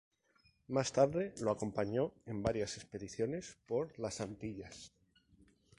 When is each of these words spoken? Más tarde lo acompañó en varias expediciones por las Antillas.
Más 0.67 0.91
tarde 0.93 1.31
lo 1.41 1.51
acompañó 1.51 2.11
en 2.25 2.41
varias 2.41 2.75
expediciones 2.75 3.59
por 3.67 3.99
las 3.99 4.19
Antillas. 4.19 4.91